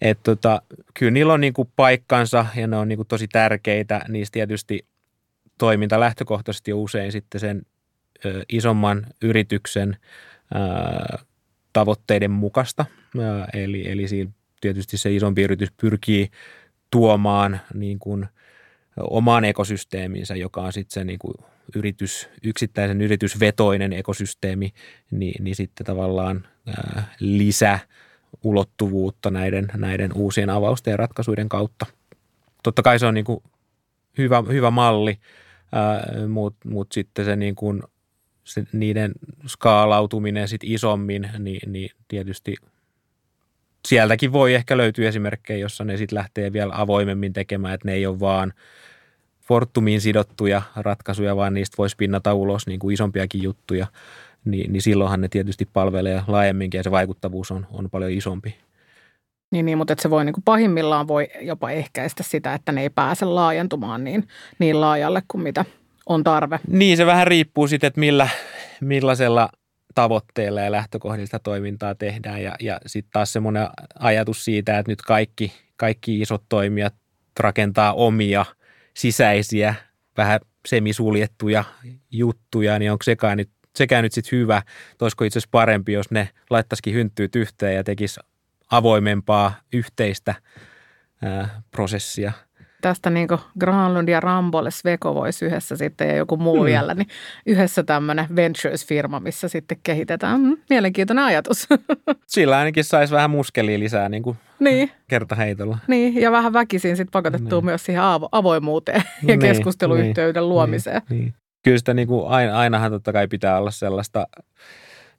[0.00, 0.62] Et tota,
[0.94, 4.00] kyllä niillä on niin kuin paikkansa ja ne on niin kuin tosi tärkeitä.
[4.08, 4.86] Niistä tietysti
[5.58, 7.62] toiminta lähtökohtaisesti on usein sitten sen
[8.24, 9.96] ö, isomman yrityksen
[10.54, 11.18] ö,
[11.72, 12.84] tavoitteiden mukaista.
[13.18, 13.20] Ö,
[13.52, 16.30] eli, eli siinä tietysti se isompi yritys pyrkii
[16.90, 18.26] tuomaan niin kuin–
[19.00, 21.34] omaan ekosysteeminsä, joka on sitten se niin kuin
[21.76, 24.72] yritys, yksittäisen yritysvetoinen ekosysteemi,
[25.10, 26.46] niin, niin sitten tavallaan
[27.20, 27.78] lisä
[28.42, 31.86] ulottuvuutta näiden, näiden uusien avausten ja ratkaisuiden kautta.
[32.62, 33.42] Totta kai se on niin kuin
[34.18, 35.18] hyvä, hyvä malli,
[36.28, 37.82] mutta mut sitten se, niin kuin,
[38.44, 39.12] se niiden
[39.46, 42.54] skaalautuminen sit isommin, niin, niin tietysti
[43.86, 48.06] sieltäkin voi ehkä löytyä esimerkkejä, jossa ne sitten lähtee vielä avoimemmin tekemään, että ne ei
[48.06, 48.52] ole vaan–
[49.44, 53.86] Fortumiin sidottuja ratkaisuja, vaan niistä voisi pinnata ulos niin kuin isompiakin juttuja,
[54.44, 58.56] niin, niin silloinhan ne tietysti palvelee laajemminkin ja se vaikuttavuus on, on paljon isompi.
[59.50, 62.82] Niin, niin mutta että se voi niin kuin pahimmillaan voi jopa ehkäistä sitä, että ne
[62.82, 65.64] ei pääse laajentumaan niin, niin laajalle kuin mitä
[66.06, 66.60] on tarve.
[66.68, 68.28] Niin, se vähän riippuu sitten, että millä,
[68.80, 69.48] millaisella
[69.94, 72.42] tavoitteella ja lähtökohdista toimintaa tehdään.
[72.42, 73.68] Ja, ja sitten taas semmoinen
[73.98, 76.94] ajatus siitä, että nyt kaikki, kaikki isot toimijat
[77.40, 78.44] rakentaa omia–
[78.94, 79.74] sisäisiä,
[80.16, 81.64] vähän semisuljettuja
[82.10, 84.62] juttuja, niin onko sekään nyt, sekään nyt sitten hyvä?
[85.00, 88.20] Olisiko itse asiassa parempi, jos ne laittaisikin hynttyyt yhteen ja tekisi
[88.70, 90.34] avoimempaa yhteistä
[91.22, 92.32] ää, prosessia–
[92.84, 93.28] tästä niin
[93.60, 96.64] Granlund ja Rambolle Sveko voisi yhdessä sitten ja joku muu mm.
[96.64, 97.08] vielä, niin
[97.46, 100.40] yhdessä tämmöinen Ventures-firma, missä sitten kehitetään.
[100.40, 101.68] Mm, mielenkiintoinen ajatus.
[102.26, 104.90] Sillä ainakin saisi vähän muskelia lisää niin kuin niin.
[105.08, 105.78] kertaheitolla.
[105.86, 107.64] Niin, ja vähän väkisin sitten pakotettua niin.
[107.64, 111.02] myös siihen avo- avoimuuteen ja niin, keskusteluyhteyden niin, luomiseen.
[111.10, 111.34] Niin, niin.
[111.62, 114.26] Kyllä sitä niin kuin aina, ainahan totta kai pitää olla sellaista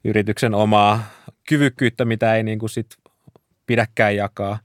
[0.04, 1.02] yrityksen omaa
[1.48, 2.86] kyvykkyyttä, mitä ei niin kuin sit
[3.66, 4.58] pidäkään jakaa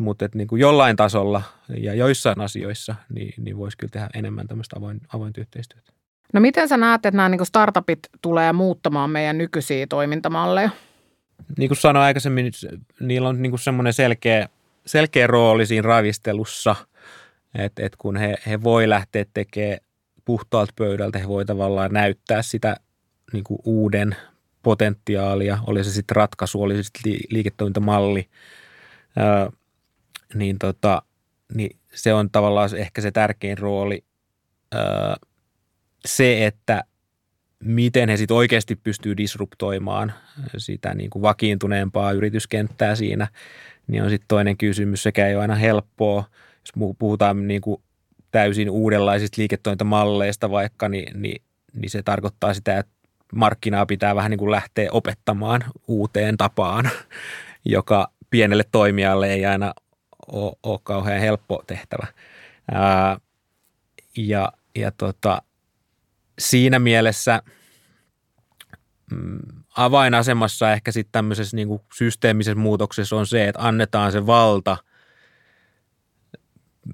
[0.00, 4.46] mutta että niin kuin jollain tasolla ja joissain asioissa niin, niin voisi kyllä tehdä enemmän
[4.46, 5.92] tämmöistä avoin, avointa yhteistyötä.
[6.32, 10.70] No miten sä näet, että nämä niin kuin startupit tulee muuttamaan meidän nykyisiä toimintamalleja?
[11.58, 12.52] Niin kuin sanoin aikaisemmin,
[13.00, 14.48] niillä on niin kuin semmoinen selkeä,
[14.86, 16.76] selkeä rooli siinä ravistelussa,
[17.54, 19.78] että, että kun he, he voi lähteä tekemään
[20.24, 22.76] puhtaalta pöydältä, he voi tavallaan näyttää sitä
[23.32, 24.16] niin kuin uuden
[24.62, 28.28] potentiaalia, oli se sitten ratkaisu, oli se sitten liiketoimintamalli,
[30.34, 31.02] niin, tota,
[31.54, 34.04] niin se on tavallaan ehkä se tärkein rooli.
[34.74, 34.80] Öö,
[36.06, 36.84] se, että
[37.64, 40.12] miten he sitten oikeasti pystyy disruptoimaan
[40.56, 43.28] sitä niin kuin vakiintuneempaa yrityskenttää siinä,
[43.86, 45.02] niin on sitten toinen kysymys.
[45.02, 46.24] Sekä ei ole aina helppoa,
[46.60, 47.82] jos puhutaan niin kuin
[48.30, 51.42] täysin uudenlaisista liiketoimintamalleista vaikka, niin, niin,
[51.74, 52.92] niin se tarkoittaa sitä, että
[53.34, 56.90] markkinaa pitää vähän niin kuin lähteä opettamaan uuteen tapaan,
[57.64, 59.74] joka pienelle toimijalle ei aina
[60.32, 62.06] ole, ole kauhean helppo tehtävä.
[62.72, 63.20] Ää,
[64.16, 65.42] ja ja tota,
[66.38, 67.42] siinä mielessä
[69.12, 69.38] mm,
[69.76, 74.76] avainasemassa ehkä sitten tämmöisessä niin kuin systeemisessä muutoksessa on se, että annetaan se valta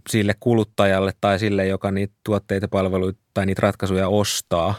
[0.08, 4.74] sille kuluttajalle tai sille, joka niitä tuotteita, palveluita tai niitä ratkaisuja ostaa.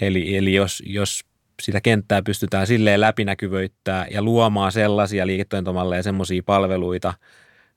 [0.00, 1.24] Eli, eli jos, jos
[1.62, 7.14] sitä kenttää pystytään silleen läpinäkyvöittää ja luomaan sellaisia liiketoimintamalleja, semmoisia palveluita,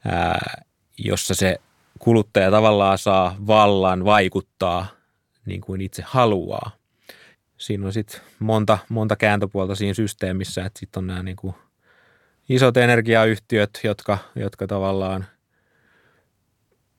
[0.06, 0.64] ää,
[0.98, 1.58] jossa se
[2.00, 4.88] kuluttaja tavallaan saa vallan vaikuttaa
[5.46, 6.72] niin kuin itse haluaa.
[7.58, 11.56] Siinä on sitten monta, monta kääntöpuolta siinä systeemissä, että sitten on nämä niin kuin
[12.50, 15.26] isot energiayhtiöt, jotka, jotka tavallaan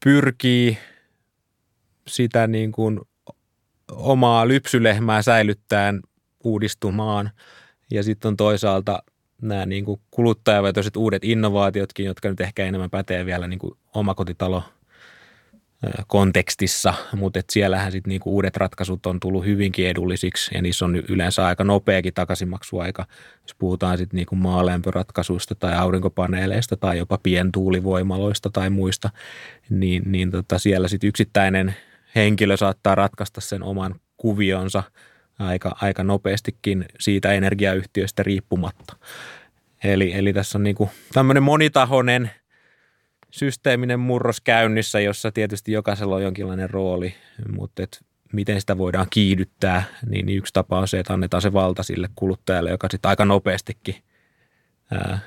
[0.05, 0.79] pyrkii
[2.09, 3.01] sitä niin kuin
[3.91, 6.03] omaa lypsylehmää säilyttäen
[6.45, 7.31] uudistumaan.
[7.91, 9.03] Ja sitten on toisaalta
[9.43, 14.63] nämä niin kuin kuluttajavetoiset uudet innovaatiotkin, jotka nyt ehkä enemmän pätee vielä niin kuin omakotitalo
[16.07, 20.97] kontekstissa, mutta et siellähän sitten niinku uudet ratkaisut on tullut hyvinkin edullisiksi ja niissä on
[20.97, 23.07] yleensä aika nopeakin takaisinmaksuaika,
[23.43, 29.11] jos puhutaan sitten niinku maalämpöratkaisuista tai aurinkopaneeleista tai jopa pientuulivoimaloista tai muista,
[29.71, 31.75] niin, niin tota siellä sitten yksittäinen
[32.15, 34.83] henkilö saattaa ratkaista sen oman kuvionsa
[35.47, 38.97] aika, aika nopeastikin siitä energiayhtiöstä riippumatta.
[39.85, 42.31] Eli, eli tässä on niinku tämmöinen monitahoinen–
[43.33, 47.15] systeeminen murros käynnissä, jossa tietysti jokaisella on jonkinlainen rooli,
[47.57, 51.83] mutta et miten sitä voidaan kiihdyttää, niin yksi tapa on se, että annetaan se valta
[51.83, 53.95] sille kuluttajalle, joka sitten aika nopeastikin
[54.91, 55.19] ää,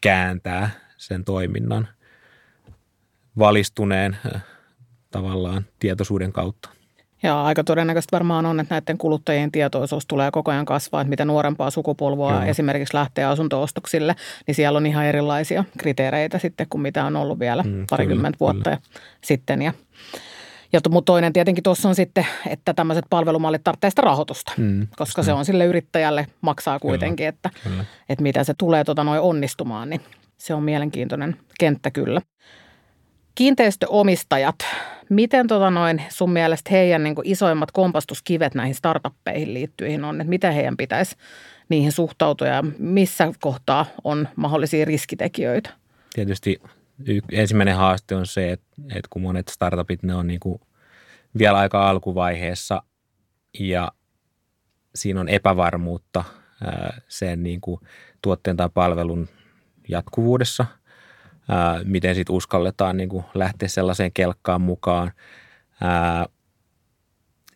[0.00, 1.88] kääntää sen toiminnan
[3.38, 4.40] valistuneen ää,
[5.10, 6.68] tavallaan tietoisuuden kautta.
[7.22, 11.24] Ja aika todennäköistä varmaan on, että näiden kuluttajien tietoisuus tulee koko ajan kasvaa, että mitä
[11.24, 12.42] nuorempaa sukupolvua Joo.
[12.42, 17.62] esimerkiksi lähtee asuntoostoksille, niin siellä on ihan erilaisia kriteereitä sitten kuin mitä on ollut vielä
[17.62, 18.82] mm, parikymmentä kyllä, vuotta kyllä.
[19.24, 19.62] sitten.
[19.62, 19.72] Ja,
[20.72, 25.22] ja mutta toinen tietenkin tuossa on sitten, että tämmöiset palvelumallit tarvitsee sitä rahoitusta, mm, koska
[25.22, 27.84] se on sille yrittäjälle maksaa kuitenkin, kyllä, että, kyllä.
[28.08, 30.00] että mitä se tulee tota noin onnistumaan, niin
[30.38, 32.20] se on mielenkiintoinen kenttä kyllä.
[33.34, 34.56] Kiinteistöomistajat,
[35.08, 40.52] miten tota noin sun mielestä heidän niin isoimmat kompastuskivet näihin startuppeihin liittyihin on, että miten
[40.52, 41.16] heidän pitäisi
[41.68, 45.70] niihin suhtautua ja missä kohtaa on mahdollisia riskitekijöitä?
[46.14, 46.60] Tietysti
[47.32, 50.60] ensimmäinen haaste on se, että, että kun monet startupit ne on niin kuin
[51.38, 52.82] vielä aika alkuvaiheessa
[53.58, 53.92] ja
[54.94, 56.24] siinä on epävarmuutta
[57.08, 57.80] sen niin kuin
[58.22, 59.28] tuotteen tai palvelun
[59.88, 60.66] jatkuvuudessa–
[61.84, 65.12] miten sitten uskalletaan niin kuin lähteä sellaiseen kelkkaan mukaan.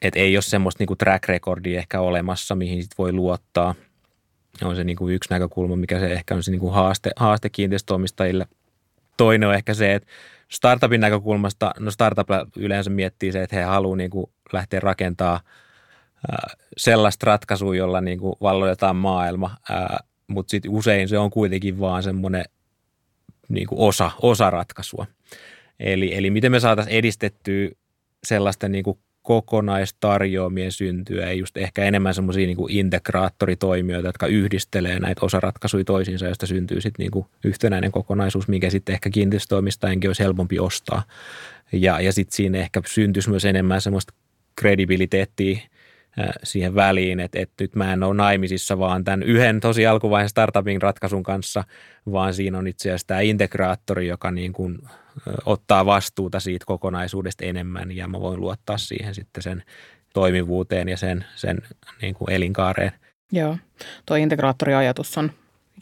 [0.03, 3.75] Että ei ole semmoista niin kuin track recordia ehkä olemassa, mihin sit voi luottaa.
[4.65, 7.49] On se niin kuin yksi näkökulma, mikä se ehkä on se niin kuin haaste, haaste
[7.49, 8.47] kiinteistöomistajille.
[9.17, 10.09] Toinen on ehkä se, että
[10.49, 15.41] startupin näkökulmasta, no startup yleensä miettii se, että he haluaa niin kuin lähteä rakentaa
[16.77, 19.57] sellaista ratkaisua, jolla niin kuin valloitetaan maailma,
[20.27, 22.45] mutta sitten usein se on kuitenkin vaan semmoinen
[23.49, 25.07] niin kuin osa, osa ratkaisua.
[25.81, 27.69] Eli, eli miten me saataisiin edistettyä
[28.25, 35.27] sellaista niin kuin kokonaistarjoamien syntyä ja just ehkä enemmän semmoisia niin integraattoritoimijoita, jotka yhdistelee näitä
[35.27, 41.03] osaratkaisuja toisiinsa, joista syntyy sitten niin yhtenäinen kokonaisuus, mikä sitten ehkä kiinteistöomistajienkin olisi helpompi ostaa.
[41.73, 44.15] Ja, ja sitten siinä ehkä syntyisi myös enemmän semmoista
[44.57, 45.61] kredibiliteettiä
[46.43, 50.83] siihen väliin, että, että nyt mä en ole naimisissa vaan tämän yhden tosi alkuvaiheen startupin
[50.83, 51.65] ratkaisun kanssa,
[52.13, 54.79] vaan siinä on itse asiassa tämä integraattori, joka niin kuin
[55.45, 59.63] ottaa vastuuta siitä kokonaisuudesta enemmän ja mä voin luottaa siihen sitten sen
[60.15, 61.59] toimivuuteen ja sen, sen
[62.03, 62.93] niin kuin elinkaareen.
[63.33, 63.57] Joo,
[64.07, 65.33] tuo integraattoriajatus on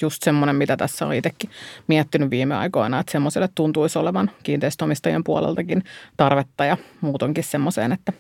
[0.02, 1.50] just semmoinen, mitä tässä on itsekin
[1.86, 5.84] miettinyt viime aikoina, että semmoiselle tuntuisi olevan kiinteistöomistajien puoleltakin
[6.16, 8.12] tarvetta ja muutonkin semmoiseen, että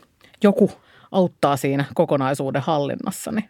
[0.42, 0.70] joku
[1.14, 3.48] auttaa siinä kokonaisuuden hallinnassa, niin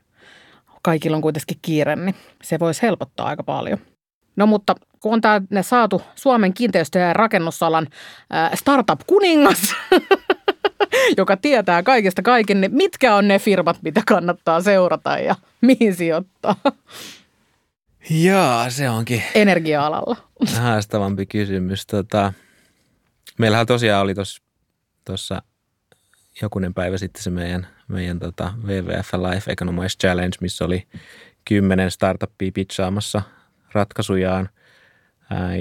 [0.83, 3.79] kaikilla on kuitenkin kiire, niin se voisi helpottaa aika paljon.
[4.37, 7.87] No mutta kun on tänne saatu Suomen kiinteistö- ja rakennusalan
[8.55, 9.75] startup-kuningas,
[11.19, 16.57] joka tietää kaikesta kaiken, niin mitkä on ne firmat, mitä kannattaa seurata ja mihin sijoittaa?
[18.11, 19.23] Jaa, se onkin.
[19.35, 20.17] Energia-alalla.
[20.61, 21.87] Haastavampi kysymys.
[21.87, 22.33] Tota,
[23.39, 24.15] meillähän tosiaan oli
[25.05, 25.43] tuossa
[26.43, 30.87] jokunen päivä sitten se meidän, meidän tota WWF Life Economize Challenge, missä oli
[31.45, 33.23] kymmenen startuppia pitchaamassa
[33.73, 34.49] ratkaisujaan,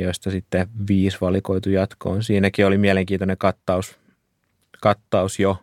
[0.02, 2.24] joista sitten viisi valikoitu jatkoon.
[2.24, 4.00] Siinäkin oli mielenkiintoinen kattaus,
[4.82, 5.58] kattaus jo,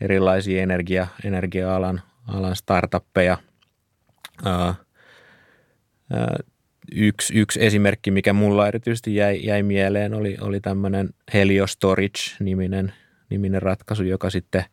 [0.00, 3.38] erilaisia energia, energia-alan alan startuppeja.
[6.92, 12.92] Yksi, yksi esimerkki, mikä mulla erityisesti jäi, jäi mieleen, oli, oli tämmöinen Helio Storage-niminen
[13.32, 14.64] niminen ratkaisu, joka sitten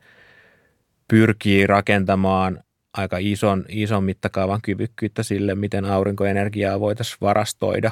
[1.07, 7.91] pyrkii rakentamaan aika ison, ison mittakaavan kyvykkyyttä sille, miten aurinkoenergiaa voitaisiin varastoida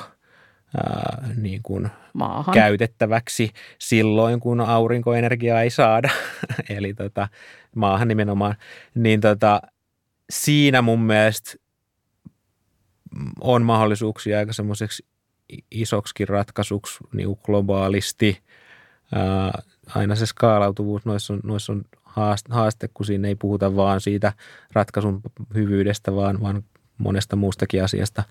[0.78, 2.54] ää, niin kuin Maahan.
[2.54, 6.10] käytettäväksi silloin, kun aurinkoenergiaa ei saada,
[6.78, 7.28] eli tota,
[7.76, 8.56] maahan nimenomaan,
[8.96, 9.62] niin tota,
[10.30, 11.52] siinä mun mielestä
[13.42, 15.06] on mahdollisuuksia aika semmoiseksi
[15.72, 18.42] isoksikin ratkaisuksi niin globaalisti.
[19.16, 19.62] Ää,
[19.96, 21.86] aina se skaalautuvuus noissa on, noissa on
[22.50, 24.34] haaste, kun siinä ei puhuta vaan siitä
[24.74, 25.22] ratkaisun
[25.54, 26.64] hyvyydestä, vaan, vaan
[26.98, 28.24] monesta muustakin asiasta.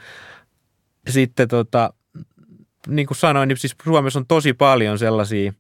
[1.09, 1.93] Sitten tota,
[2.89, 5.53] niin kuin sanoin, niin siis Suomessa on tosi paljon sellaisia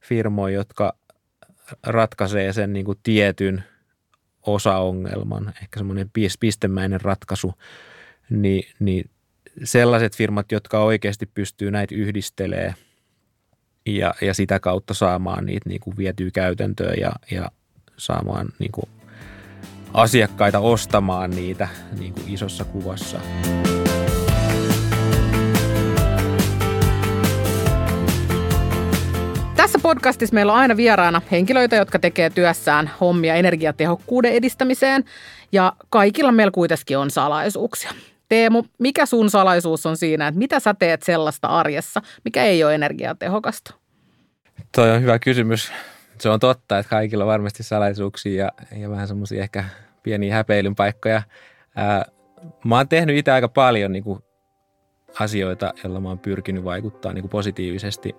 [0.00, 0.96] firmoja, jotka
[1.82, 3.64] ratkaisee sen niin kuin tietyn
[4.42, 7.54] osaongelman, ehkä semmoinen pistemäinen ratkaisu,
[8.30, 9.10] niin, niin
[9.64, 12.74] sellaiset firmat, jotka oikeasti pystyy näitä yhdistelee
[13.86, 17.50] ja, ja sitä kautta saamaan niitä niin kuin vietyä käytäntöön ja, ja
[17.96, 18.88] saamaan niin kuin
[19.94, 21.68] asiakkaita ostamaan niitä
[21.98, 23.20] niin kuin isossa kuvassa.
[29.56, 35.04] Tässä podcastissa meillä on aina vieraana henkilöitä, jotka tekee työssään hommia energiatehokkuuden edistämiseen
[35.52, 37.90] ja kaikilla meillä kuitenkin on salaisuuksia.
[38.28, 42.74] Teemu, mikä sun salaisuus on siinä, että mitä sä teet sellaista arjessa, mikä ei ole
[42.74, 43.74] energiatehokasta?
[44.74, 45.72] Toi on hyvä kysymys.
[46.18, 49.64] Se on totta, että kaikilla on varmasti salaisuuksia ja, ja vähän semmoisia ehkä
[50.02, 51.22] pieniä häpeilyn paikkoja.
[51.76, 52.04] Ää,
[52.64, 54.18] mä oon tehnyt itse aika paljon niin kuin,
[55.20, 58.14] asioita, joilla mä oon pyrkinyt vaikuttaa niin kuin positiivisesti,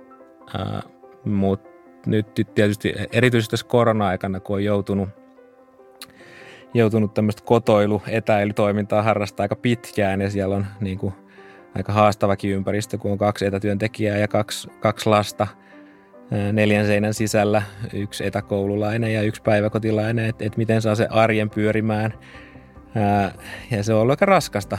[1.25, 1.69] mutta
[2.05, 5.09] nyt tietysti erityisesti tässä korona-aikana, kun on joutunut–
[6.73, 11.13] joutunut tämmöistä kotoilu, etäilytoimintaa harrastaa aika pitkään ja siellä on niin kuin
[11.75, 15.47] aika haastavakin ympäristö, kun on kaksi etätyöntekijää ja kaksi, kaksi lasta
[16.53, 17.62] neljän seinän sisällä,
[17.93, 22.13] yksi etäkoululainen ja yksi päiväkotilainen, että et miten saa se arjen pyörimään.
[23.71, 24.77] Ja se on ollut aika raskasta.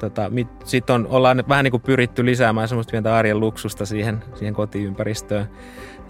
[0.00, 0.30] Tota,
[0.64, 5.46] Sitten on, ollaan vähän niin kuin pyritty lisäämään semmoista pientä arjen luksusta siihen, siihen kotiympäristöön.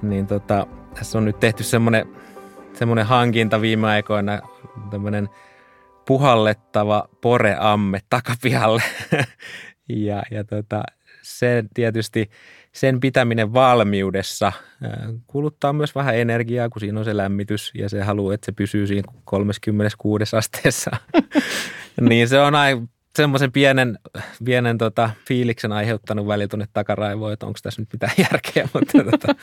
[0.02, 2.06] Niin tota, tässä on nyt tehty semmoinen,
[2.72, 4.40] semmoinen hankinta viime aikoina
[4.90, 5.28] tämmöinen
[6.06, 8.82] puhallettava poreamme takapihalle.
[9.88, 10.82] ja ja tota,
[11.22, 12.30] se tietysti
[12.72, 14.52] sen pitäminen valmiudessa
[15.26, 18.86] kuluttaa myös vähän energiaa, kun siinä on se lämmitys ja se haluaa, että se pysyy
[18.86, 20.90] siinä 36 asteessa.
[22.08, 23.98] niin se on aina semmoisen pienen,
[24.44, 28.68] pienen tota, fiiliksen aiheuttanut välillä tuonne takaraivoon, että onko tässä nyt mitään järkeä.
[28.74, 29.34] Mutta tota,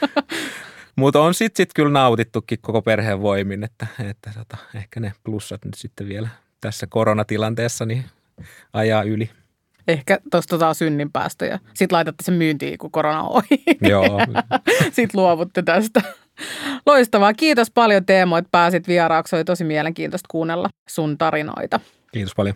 [0.97, 5.65] mutta on sitten sit kyllä nautittukin koko perheen voimin, että, että tota, ehkä ne plussat
[5.65, 6.29] nyt sitten vielä
[6.61, 8.05] tässä koronatilanteessa niin
[8.73, 9.29] ajaa yli.
[9.87, 11.59] Ehkä tuosta taas synninpäästöjä.
[11.73, 13.63] Sitten laitatte sen myyntiin, kun korona on ohi.
[13.81, 14.19] Joo.
[14.95, 16.01] sitten luovutte tästä.
[16.85, 17.33] Loistavaa.
[17.33, 19.35] Kiitos paljon Teemo, että pääsit vieraaksi.
[19.35, 21.79] Oli tosi mielenkiintoista kuunnella sun tarinoita.
[22.11, 22.55] Kiitos paljon.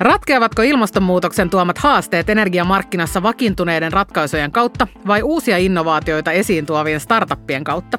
[0.00, 7.98] Ratkeavatko ilmastonmuutoksen tuomat haasteet energiamarkkinassa vakiintuneiden ratkaisujen kautta vai uusia innovaatioita esiin tuovien startuppien kautta?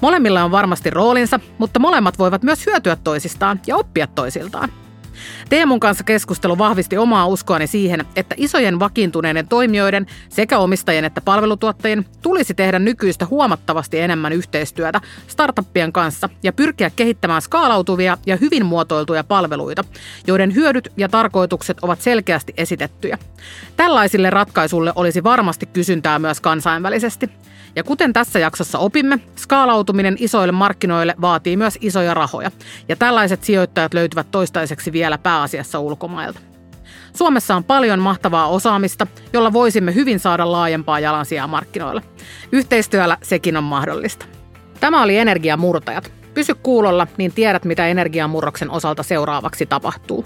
[0.00, 4.68] Molemmilla on varmasti roolinsa, mutta molemmat voivat myös hyötyä toisistaan ja oppia toisiltaan.
[5.48, 12.04] Teemun kanssa keskustelu vahvisti omaa uskoani siihen, että isojen vakiintuneiden toimijoiden sekä omistajien että palvelutuottajien
[12.22, 19.24] tulisi tehdä nykyistä huomattavasti enemmän yhteistyötä startuppien kanssa ja pyrkiä kehittämään skaalautuvia ja hyvin muotoiltuja
[19.24, 19.84] palveluita,
[20.26, 23.18] joiden hyödyt ja tarkoitukset ovat selkeästi esitettyjä.
[23.76, 27.30] Tällaisille ratkaisuille olisi varmasti kysyntää myös kansainvälisesti.
[27.76, 32.50] Ja kuten tässä jaksossa opimme, skaalautuminen isoille markkinoille vaatii myös isoja rahoja.
[32.88, 36.40] Ja tällaiset sijoittajat löytyvät toistaiseksi vielä pääasiassa ulkomailta.
[37.16, 42.02] Suomessa on paljon mahtavaa osaamista, jolla voisimme hyvin saada laajempaa jalansijaa markkinoilla.
[42.52, 44.26] Yhteistyöllä sekin on mahdollista.
[44.80, 46.12] Tämä oli Energiamurtajat.
[46.34, 50.24] Pysy kuulolla, niin tiedät mitä energiamurroksen osalta seuraavaksi tapahtuu.